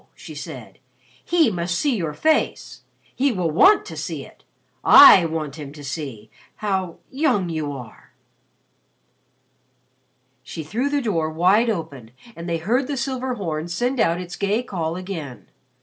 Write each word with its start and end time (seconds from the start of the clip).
she 0.15 0.33
said. 0.33 0.79
"He 1.23 1.51
must 1.51 1.77
see 1.77 1.95
your 1.95 2.15
face. 2.15 2.81
He 3.15 3.31
will 3.31 3.51
want 3.51 3.85
to 3.85 3.95
see 3.95 4.25
it. 4.25 4.43
I 4.83 5.25
want 5.27 5.57
him 5.57 5.71
to 5.73 5.83
see 5.83 6.31
how 6.55 6.97
young 7.11 7.49
you 7.49 7.71
are." 7.71 8.11
She 10.41 10.63
threw 10.63 10.89
the 10.89 11.03
door 11.03 11.29
wide 11.29 11.69
open 11.69 12.09
and 12.35 12.49
they 12.49 12.57
heard 12.57 12.87
the 12.87 12.97
silver 12.97 13.35
horn 13.35 13.67
send 13.67 13.99
out 13.99 14.19
its 14.19 14.35
gay 14.35 14.63
call 14.63 14.95
again. 14.95 15.45